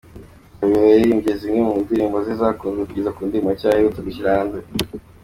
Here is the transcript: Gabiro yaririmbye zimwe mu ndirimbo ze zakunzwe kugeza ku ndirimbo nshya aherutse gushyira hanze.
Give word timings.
Gabiro 0.59 0.85
yaririmbye 0.91 1.31
zimwe 1.41 1.61
mu 1.67 1.73
ndirimbo 1.83 2.17
ze 2.25 2.33
zakunzwe 2.41 2.81
kugeza 2.87 3.13
ku 3.15 3.21
ndirimbo 3.27 3.49
nshya 3.53 3.69
aherutse 3.71 4.01
gushyira 4.05 4.35
hanze. 4.37 4.59